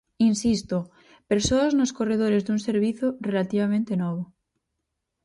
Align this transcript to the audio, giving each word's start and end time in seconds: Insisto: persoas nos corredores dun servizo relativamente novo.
Insisto: 0.31 0.77
persoas 1.31 1.71
nos 1.79 1.91
corredores 1.97 2.41
dun 2.43 2.59
servizo 2.67 3.07
relativamente 3.29 3.93
novo. 4.03 4.23